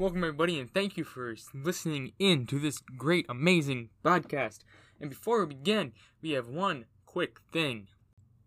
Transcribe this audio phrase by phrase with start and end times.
[0.00, 4.60] Welcome, everybody, and thank you for listening in to this great, amazing podcast.
[5.00, 7.88] And before we begin, we have one quick thing.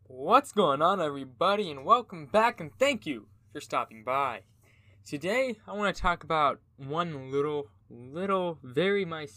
[0.06, 4.44] What's going on, everybody, and welcome back, and thank you for stopping by.
[5.06, 9.30] Today, I want to talk about one little, little, very minute,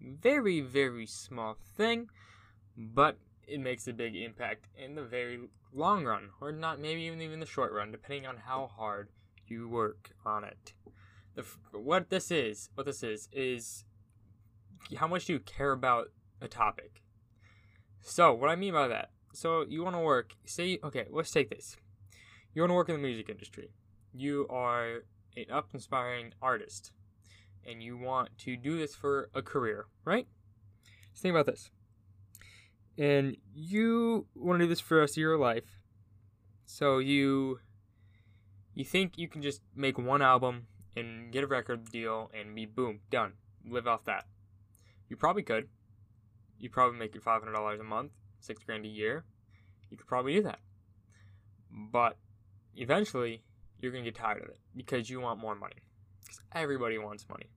[0.00, 2.08] very, very small thing,
[2.76, 5.38] but it makes a big impact in the very
[5.72, 9.10] long run, or not maybe even even the short run, depending on how hard
[9.46, 10.72] you work on it
[11.34, 13.84] the what this is, what this is, is
[14.96, 16.08] how much do you care about
[16.40, 17.02] a topic.
[18.02, 20.32] So what I mean by that, so you want to work.
[20.44, 21.76] Say okay, let's take this.
[22.54, 23.70] You want to work in the music industry.
[24.12, 25.04] You are
[25.36, 26.92] an up inspiring artist,
[27.66, 30.26] and you want to do this for a career, right?
[31.12, 31.70] Just think about this.
[32.98, 35.82] And you want to do this for the rest of your life.
[36.66, 37.60] So you
[38.74, 42.66] you think you can just make one album and get a record deal and be
[42.66, 43.34] boom, done.
[43.66, 44.26] Live off that.
[45.08, 45.68] You probably could.
[46.58, 49.24] You probably make it five hundred dollars a month, six grand a year.
[49.90, 50.60] You could probably do that.
[51.70, 52.16] But
[52.76, 53.42] eventually
[53.80, 55.76] you're gonna get tired of it because you want more money.
[56.20, 57.50] Because everybody wants money.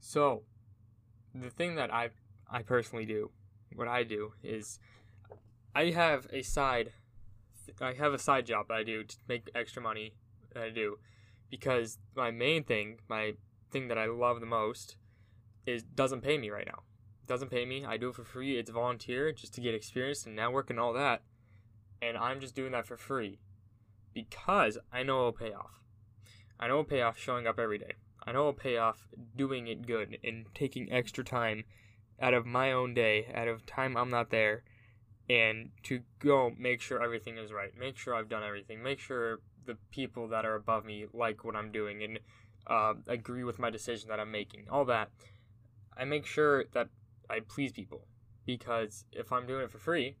[0.00, 0.42] So
[1.34, 2.10] the thing that I
[2.50, 3.30] I personally do,
[3.74, 4.78] what I do is
[5.74, 6.92] I have a side
[7.80, 10.14] I have a side job that I do to make extra money
[10.52, 10.98] that I do
[11.54, 13.34] because my main thing, my
[13.70, 14.96] thing that I love the most,
[15.64, 16.80] is doesn't pay me right now.
[17.28, 17.84] Doesn't pay me.
[17.84, 18.58] I do it for free.
[18.58, 21.22] It's volunteer just to get experience and network and all that.
[22.02, 23.38] And I'm just doing that for free
[24.12, 25.80] because I know it'll pay off.
[26.58, 27.92] I know it'll pay off showing up every day.
[28.26, 31.62] I know it'll pay off doing it good and taking extra time
[32.20, 34.64] out of my own day, out of time I'm not there,
[35.28, 37.70] and to go make sure everything is right.
[37.78, 38.82] Make sure I've done everything.
[38.82, 42.18] Make sure the people that are above me like what I'm doing and
[42.66, 44.66] uh, agree with my decision that I'm making.
[44.70, 45.10] All that.
[45.96, 46.88] I make sure that
[47.30, 48.06] I please people
[48.44, 50.16] because if I'm doing it for free,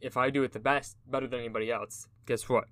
[0.00, 2.64] if I do it the best, better than anybody else, guess what?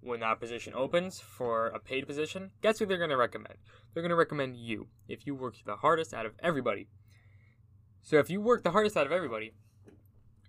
[0.00, 3.56] When that position opens for a paid position, guess who they're going to recommend?
[3.92, 6.88] They're going to recommend you if you work the hardest out of everybody.
[8.02, 9.52] So if you work the hardest out of everybody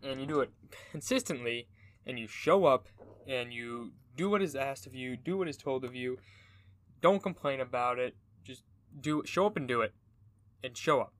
[0.03, 0.51] and you do it
[0.91, 1.67] consistently
[2.05, 2.87] and you show up
[3.27, 6.17] and you do what is asked of you, do what is told of you.
[7.01, 8.15] Don't complain about it.
[8.43, 8.63] Just
[8.99, 9.93] do show up and do it.
[10.63, 11.13] And show up.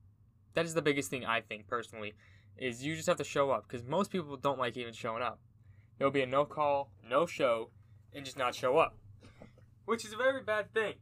[0.56, 2.14] That is the biggest thing I think personally
[2.58, 5.40] is you just have to show up because most people don't like even showing up.
[5.98, 7.70] There'll be a no call, no show,
[8.14, 8.96] and just not show up.
[9.86, 10.96] Which is a very bad thing.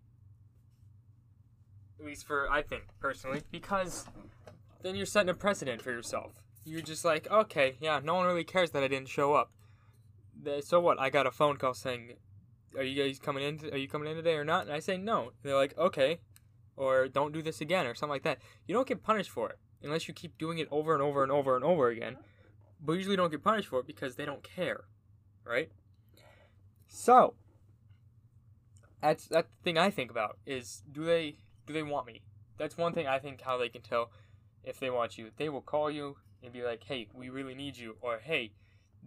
[1.99, 4.05] At least for I think personally because
[4.83, 6.33] then you're setting a precedent for yourself.
[6.65, 9.51] You're just like, okay, yeah, no one really cares that I didn't show up
[10.61, 10.99] so what?
[10.99, 12.13] I got a phone call saying,
[12.77, 13.69] "Are you guys coming in?
[13.71, 15.29] Are you coming in today or not?" And I say no.
[15.29, 16.19] And they're like, "Okay,"
[16.75, 18.39] or "Don't do this again," or something like that.
[18.67, 21.31] You don't get punished for it unless you keep doing it over and over and
[21.31, 22.17] over and over again.
[22.79, 24.85] But usually don't get punished for it because they don't care,
[25.43, 25.71] right?
[26.87, 27.35] So
[29.01, 32.21] that's the thing I think about is do they do they want me?
[32.57, 34.11] That's one thing I think how they can tell
[34.63, 35.31] if they want you.
[35.37, 38.53] They will call you and be like, "Hey, we really need you," or "Hey."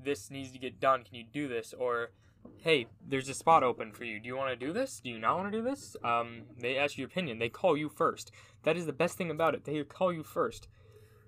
[0.03, 1.05] this needs to get done.
[1.05, 1.75] Can you do this?
[1.79, 2.11] Or,
[2.59, 4.21] hey, there's a spot open for you.
[4.21, 5.01] Do you want to do this?
[5.01, 5.97] Do you not want to do this?
[6.05, 7.39] Um, they ask your opinion.
[7.39, 8.31] They call you first.
[8.63, 9.65] That is the best thing about it.
[9.65, 10.69] They call you first.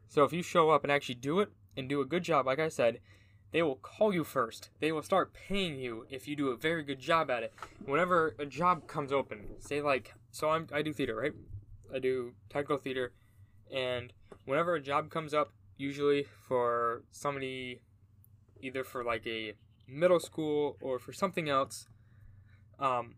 [0.09, 2.59] So if you show up and actually do it and do a good job, like
[2.59, 3.01] I said,
[3.53, 4.71] they will call you first.
[4.81, 7.53] They will start paying you if you do a very good job at it.
[7.85, 11.33] Whenever a job comes open, say like, so I'm, I do theater, right?
[11.93, 13.13] I do technical theater,
[13.75, 14.13] and
[14.45, 17.81] whenever a job comes up, usually for somebody
[18.61, 19.55] either for like a
[19.89, 21.89] middle school or for something else,
[22.79, 23.15] um,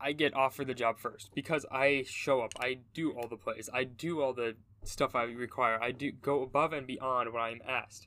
[0.00, 2.52] I get offered the job first because I show up.
[2.58, 3.68] I do all the plays.
[3.72, 5.82] I do all the stuff I require.
[5.82, 8.06] I do go above and beyond what I'm asked,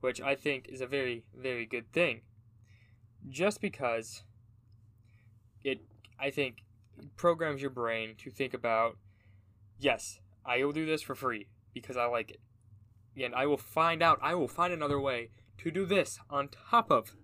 [0.00, 2.22] which I think is a very, very good thing.
[3.28, 4.22] Just because
[5.62, 5.80] it,
[6.18, 6.62] I think,
[7.16, 8.96] programs your brain to think about,
[9.78, 12.40] yes, I will do this for free because I like it.
[13.22, 16.90] And I will find out, I will find another way to do this on top
[16.90, 17.16] of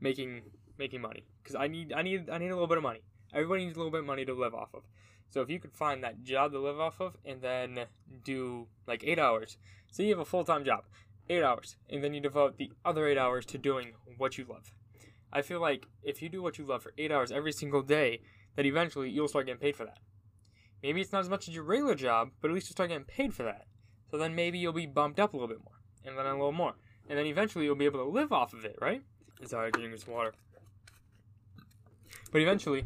[0.00, 0.42] making
[0.78, 3.02] making money because I need I need I need a little bit of money.
[3.32, 4.82] Everybody needs a little bit of money to live off of.
[5.30, 7.86] So if you could find that job to live off of and then
[8.24, 9.58] do like 8 hours.
[9.90, 10.84] So you have a full-time job,
[11.28, 14.72] 8 hours, and then you devote the other 8 hours to doing what you love.
[15.32, 18.20] I feel like if you do what you love for 8 hours every single day,
[18.54, 19.98] that eventually you'll start getting paid for that.
[20.82, 23.04] Maybe it's not as much as your regular job, but at least you'll start getting
[23.04, 23.66] paid for that.
[24.10, 26.52] So then maybe you'll be bumped up a little bit more, and then a little
[26.52, 26.74] more
[27.08, 29.02] and then eventually you'll be able to live off of it, right?
[29.44, 30.32] Sorry, drinking some water.
[32.32, 32.84] But eventually,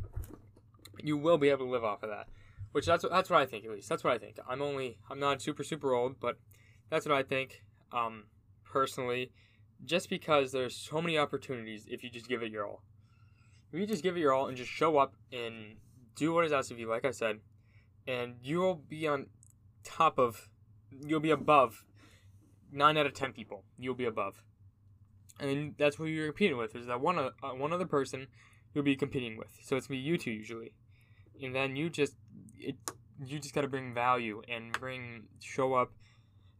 [1.02, 2.26] you will be able to live off of that.
[2.72, 3.88] Which that's what, that's what I think at least.
[3.88, 4.38] That's what I think.
[4.48, 6.38] I'm only I'm not super super old, but
[6.88, 7.62] that's what I think.
[7.92, 8.24] Um,
[8.64, 9.32] personally,
[9.84, 12.82] just because there's so many opportunities if you just give it your all.
[13.72, 15.76] If you just give it your all and just show up and
[16.14, 17.40] do what is asked of you, like I said,
[18.06, 19.26] and you'll be on
[19.82, 20.48] top of,
[21.06, 21.84] you'll be above.
[22.72, 23.64] Nine out of ten people.
[23.78, 24.42] You'll be above,
[25.40, 26.76] and that's who you're competing with.
[26.76, 28.28] Is that one uh, one other person
[28.72, 29.48] you'll be competing with?
[29.62, 30.72] So it's me, you two usually,
[31.42, 32.14] and then you just
[32.56, 32.76] it
[33.24, 35.92] you just got to bring value and bring show up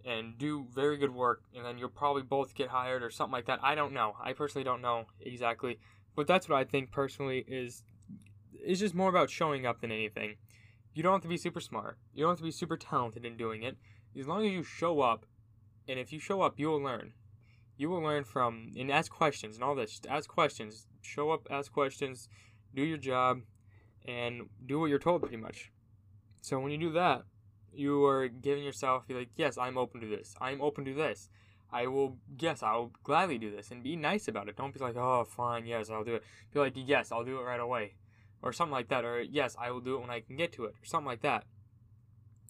[0.04, 1.42] and do very good work.
[1.54, 3.60] And then you'll probably both get hired or something like that.
[3.62, 4.14] I don't know.
[4.22, 5.78] I personally don't know exactly.
[6.16, 7.82] But that's what i think personally is
[8.64, 10.36] is just more about showing up than anything.
[10.92, 11.98] You don't have to be super smart.
[12.12, 13.76] You don't have to be super talented in doing it
[14.18, 15.26] as long as you show up
[15.88, 17.12] and if you show up you will learn
[17.76, 21.46] you will learn from and ask questions and all this just ask questions show up
[21.50, 22.28] ask questions
[22.74, 23.40] do your job
[24.06, 25.70] and do what you're told pretty much
[26.40, 27.22] so when you do that,
[27.72, 30.34] you are giving yourself, be like, yes, I'm open to this.
[30.40, 31.28] I'm open to this.
[31.72, 34.56] I will, yes, I'll gladly do this and be nice about it.
[34.56, 36.24] Don't be like, oh, fine, yes, I'll do it.
[36.52, 37.94] Be like, yes, I'll do it right away.
[38.42, 39.04] Or something like that.
[39.04, 40.74] Or, yes, I will do it when I can get to it.
[40.82, 41.44] Or something like that.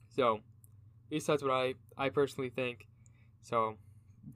[0.09, 0.41] So,
[1.11, 2.87] at least that's what I, I personally think.
[3.43, 3.75] So,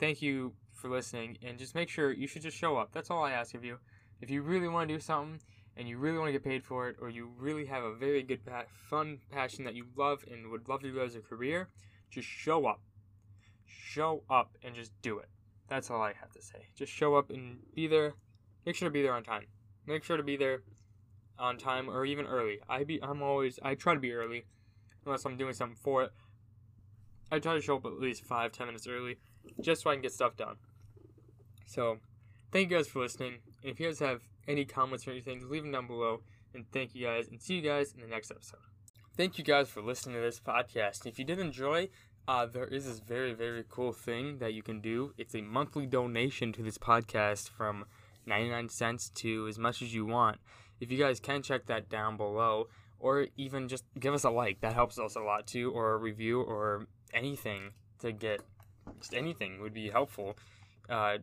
[0.00, 1.38] thank you for listening.
[1.40, 2.90] And just make sure you should just show up.
[2.92, 3.78] That's all I ask of you.
[4.20, 5.40] If you really want to do something,
[5.76, 8.22] and you really want to get paid for it, or you really have a very
[8.22, 8.40] good,
[8.88, 11.68] fun passion that you love and would love to do as a career,
[12.10, 12.80] just show up.
[13.66, 15.28] Show up and just do it.
[15.68, 16.66] That's all I have to say.
[16.76, 18.14] Just show up and be there.
[18.66, 19.46] Make sure to be there on time.
[19.86, 20.62] Make sure to be there
[21.38, 22.60] on time or even early.
[22.68, 24.44] I be I'm always I try to be early
[25.04, 26.12] unless I'm doing something for it.
[27.30, 29.18] I try to show up at least five, ten minutes early
[29.60, 30.56] just so I can get stuff done.
[31.66, 31.98] So
[32.52, 33.38] thank you guys for listening.
[33.62, 36.20] And if you guys have any comments or anything, leave them down below.
[36.54, 38.60] And thank you guys, and see you guys in the next episode.
[39.16, 41.06] Thank you guys for listening to this podcast.
[41.06, 41.88] If you did enjoy,
[42.28, 45.12] uh, there is this very, very cool thing that you can do.
[45.18, 47.84] It's a monthly donation to this podcast from
[48.26, 50.38] 99 cents to as much as you want.
[50.80, 52.68] If you guys can check that down below,
[52.98, 55.98] or even just give us a like, that helps us a lot too, or a
[55.98, 58.40] review, or anything to get,
[58.98, 60.36] just anything would be helpful.
[60.88, 61.18] Uh,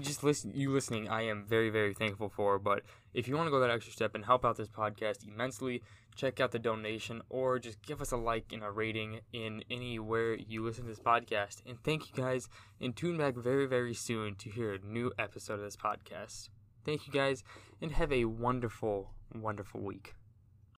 [0.00, 2.80] just listen you listening i am very very thankful for but
[3.12, 5.82] if you want to go that extra step and help out this podcast immensely
[6.14, 10.34] check out the donation or just give us a like and a rating in anywhere
[10.34, 11.62] you listen to this podcast.
[11.66, 12.48] And thank you guys
[12.80, 16.48] and tune back very very soon to hear a new episode of this podcast.
[16.84, 17.42] Thank you guys
[17.80, 20.14] and have a wonderful wonderful week